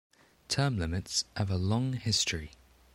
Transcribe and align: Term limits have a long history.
Term 0.47 0.79
limits 0.79 1.25
have 1.37 1.51
a 1.51 1.57
long 1.57 1.93
history. 1.93 2.53